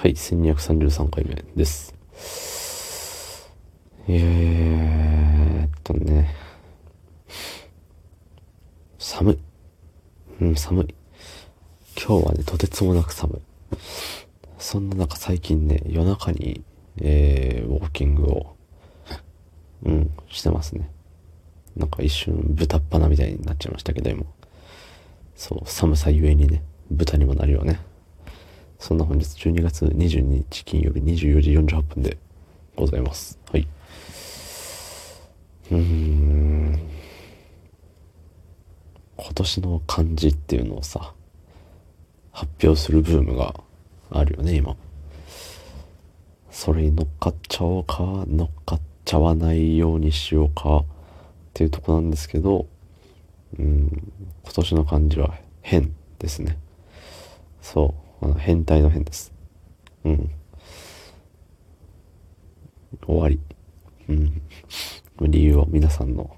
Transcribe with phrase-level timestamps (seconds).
[0.00, 1.94] はい、1233回目です。
[4.08, 6.34] えーっとね、
[8.98, 9.38] 寒い。
[10.40, 10.94] うん、寒い。
[12.02, 13.76] 今日はね、とてつもなく寒い。
[14.58, 16.64] そんな中最近ね、夜中に、
[16.96, 18.56] えー、ウォーキングを、
[19.84, 20.90] うん、してますね。
[21.76, 24.24] なんか一瞬豚っ鼻みたいになっちゃいましたけど、今。
[25.36, 27.89] そう、寒さゆえにね、豚にもなるよね。
[28.80, 32.16] そんな本日12月22日金曜日24時48分で
[32.74, 33.38] ございます。
[33.52, 33.68] はい。
[35.70, 36.80] うーん。
[39.18, 41.12] 今年の漢字っていうのをさ、
[42.32, 43.54] 発表するブームが
[44.10, 44.74] あるよね、今。
[46.50, 50.84] それに乗っかっちゃおうか、乗っかっちゃわないようにしようかっ
[51.52, 52.66] ていうとこなんですけど、
[53.58, 54.12] うん、
[54.42, 56.56] 今年の漢字は変ですね。
[57.60, 58.09] そう。
[58.22, 59.32] あの変態の変です。
[60.04, 60.30] うん。
[63.06, 63.40] 終わり。
[64.08, 64.42] うん。
[65.22, 66.34] 理由を皆さんの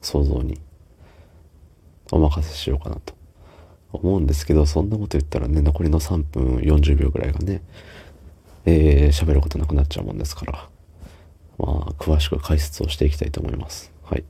[0.00, 0.60] 想像に
[2.12, 3.14] お任せしようかなと
[3.92, 7.62] 思うんですけど、そんなこと言ったらね、残りの3分40秒ぐらいがね、
[8.64, 10.68] えー、喋ることなくなっちゃうもんですから、
[11.58, 13.92] まあ、詳しく解説をしていきたいと思います。
[14.04, 14.24] はい。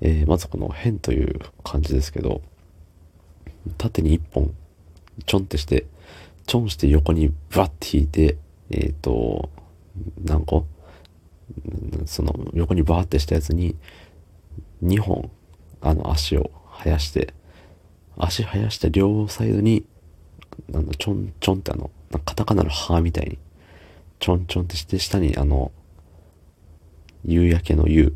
[0.00, 2.42] えー、まずこの変という漢字ですけど、
[3.78, 4.54] 縦に1本
[5.26, 5.86] ちょんってして、
[6.46, 8.36] ちょんして横にバッて引いて、
[8.70, 9.50] えっ、ー、と、
[10.24, 10.66] 何個？
[12.06, 13.76] その横にバーってしたやつに
[14.82, 15.30] 2本
[15.80, 16.50] あの足を
[16.82, 17.34] 生やして
[18.16, 19.84] 足生やした両サイドに
[20.72, 21.90] あのちょんちょんってあの
[22.24, 23.38] カタカナの歯みたいに
[24.20, 25.72] ちょんちょんってして下にあの
[27.24, 28.14] 夕焼けの夕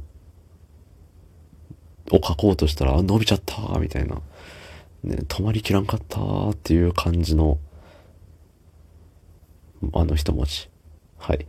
[2.10, 4.20] を書こうとしたら伸びちゃったみたいな。
[5.02, 7.58] ね、止まりきらんかったっていう感じの、
[9.92, 10.68] あの一文字。
[11.18, 11.46] はい。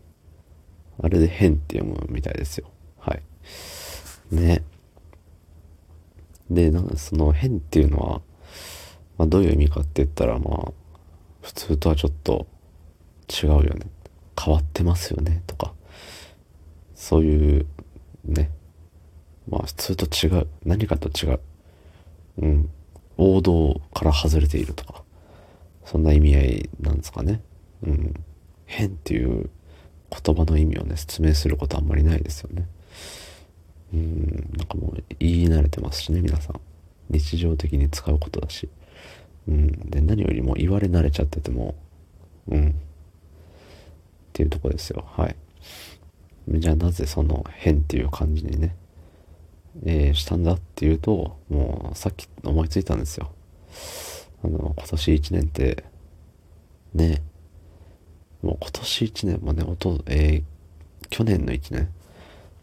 [1.02, 2.70] あれで変って読むみたいですよ。
[3.00, 3.24] はい。
[4.36, 4.64] ね。
[6.50, 8.22] で、なんかその変っていうのは、
[9.18, 10.72] まあどういう意味かって言ったら、まあ、
[11.42, 12.48] 普通とはちょっと
[13.44, 13.88] 違うよね。
[14.40, 15.44] 変わってますよね。
[15.48, 15.74] とか、
[16.96, 17.66] そういう、
[18.26, 18.52] ね。
[19.50, 20.48] まあ普通と違う。
[20.66, 21.40] 何かと違う。
[22.40, 22.70] うん。
[23.22, 25.04] 王道から外れているとか、
[25.84, 27.42] そんな意味合いなんですかね。
[27.84, 28.14] うん。
[28.66, 29.50] 変っていう
[30.24, 32.66] 言葉の意味をね、説明することあんまりないですよね。
[33.94, 36.62] うん、なんかもう言い慣れてますしね、皆さん。
[37.10, 38.70] 日常的に使うことだし。
[39.50, 39.90] うん。
[39.90, 41.76] で、何よりも言われ慣れちゃってても、
[42.48, 42.70] うん。
[42.70, 42.74] っ
[44.32, 45.04] ていうとこですよ。
[45.18, 45.36] はい。
[46.48, 48.78] じゃあなぜその変っていう感じにね、
[49.86, 53.32] えー、したんだっていうと、もうさっき思いついたんですよ。
[54.44, 55.84] あの、今年1年って、
[56.94, 57.22] ね、
[58.42, 61.90] もう今年1年もね、おと、えー、去年の1年、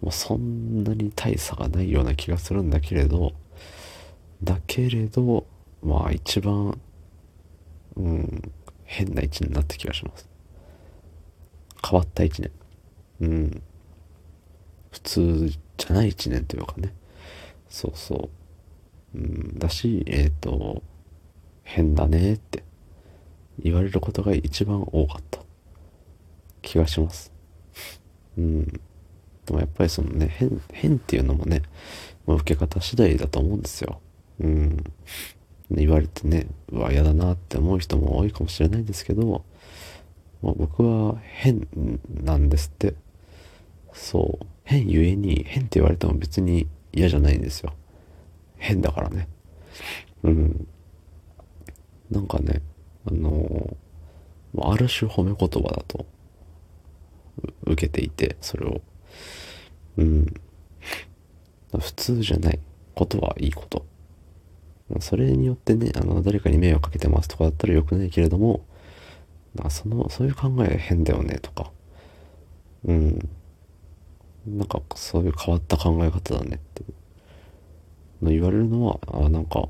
[0.00, 3.32] もうそんなに大差がないような気がするんだけれど、
[4.42, 5.46] だけれど、
[5.82, 6.78] まあ一番、
[7.96, 8.52] うん、
[8.84, 10.28] 変な1年になった気がします。
[11.88, 12.50] 変わった1年。
[13.20, 13.62] うん。
[14.90, 16.94] 普通じゃない1年というかね。
[17.68, 18.30] そうそ
[19.14, 19.18] う。
[19.18, 20.82] うん、だし、えっ、ー、と、
[21.64, 22.62] 変だねって
[23.58, 25.40] 言われることが一番多かった
[26.62, 27.32] 気がします。
[28.38, 28.66] うん。
[29.46, 31.62] でもやっぱりそのね、変、変っていうのもね、
[32.26, 34.00] まあ、受け方次第だと思うんですよ。
[34.40, 34.84] うん。
[35.70, 39.44] 言われてね、うわ、嫌だなって思う人も多いかもしれないんですけど、
[40.42, 41.66] まあ、僕は変
[42.22, 42.94] なんですって。
[43.92, 44.46] そう。
[44.64, 46.66] 変ゆえに、変って言われても別に
[46.96, 47.74] 嫌じゃないんですよ。
[48.56, 49.28] 変だからね。
[50.22, 50.66] うん。
[52.10, 52.62] なんかね、
[53.06, 56.06] あのー、ある種褒め言葉だと
[57.66, 58.80] 受けていて、それを。
[59.98, 60.26] うん。
[61.78, 62.58] 普通じゃない
[62.94, 63.84] ことはいいこと。
[65.00, 68.64] それによってね、あの、誰かに迷惑かけてますとかだったら良くないけれども、
[69.68, 71.70] その、そういう考え変だよねとか、
[72.84, 73.28] うん。
[74.46, 76.82] なんかそういう変わった考え方だねって
[78.22, 79.68] の言われるのは、あなんか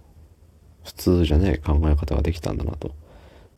[0.84, 2.94] 普通じゃない考え方ができたんだなと。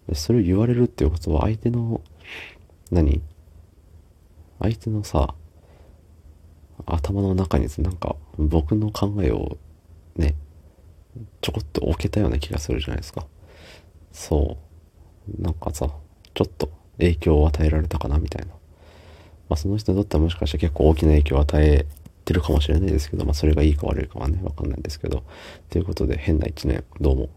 [0.09, 2.01] でそれを言われるっていうことは相手の、
[2.91, 3.21] 何？
[4.61, 5.35] 相手のさ、
[6.87, 9.59] 頭の中になんか僕の考えを
[10.17, 10.35] ね、
[11.41, 13.27] ちょこっと置けたような気がするじゃないですか。
[14.13, 14.57] そ
[15.39, 15.43] う。
[15.43, 15.91] なんかさ、
[16.35, 18.53] ちょっと影響を与えられたかなみたいな。
[19.49, 21.87] まあ、その人にとってはもしかしたら結構大きな影響を与え
[22.25, 25.23] てるかもしれないですけど、まあ、それがいいか悪いかはね、わかんないんですけど。
[25.71, 27.29] ということで、変な一年、どうも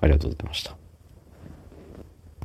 [0.00, 0.85] ありがとうございました。